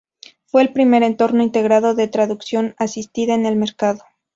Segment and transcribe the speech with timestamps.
[0.47, 4.03] Fue el primer entorno integrado de traducción asistida en el mercado.